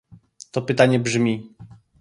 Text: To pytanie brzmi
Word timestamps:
To 0.51 0.61
pytanie 0.61 0.99
brzmi 0.99 1.55